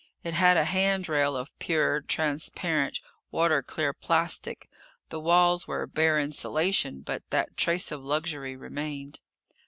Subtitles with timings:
[0.23, 4.67] It had a handrail of pure, transparent, water clear plastic.
[5.09, 9.19] The walls were bare insulation, but that trace of luxury remained.